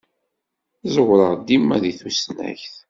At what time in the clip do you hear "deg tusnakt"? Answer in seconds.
1.83-2.73